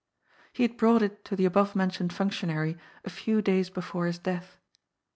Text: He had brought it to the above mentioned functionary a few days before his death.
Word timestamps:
He 0.51 0.63
had 0.63 0.77
brought 0.77 1.03
it 1.03 1.23
to 1.25 1.35
the 1.35 1.45
above 1.45 1.75
mentioned 1.75 2.11
functionary 2.11 2.75
a 3.05 3.09
few 3.11 3.39
days 3.39 3.69
before 3.69 4.07
his 4.07 4.17
death. 4.17 4.57